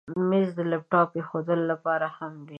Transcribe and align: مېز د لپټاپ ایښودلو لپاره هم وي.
مېز 0.29 0.47
د 0.57 0.59
لپټاپ 0.71 1.09
ایښودلو 1.17 1.65
لپاره 1.71 2.07
هم 2.17 2.33
وي. 2.43 2.49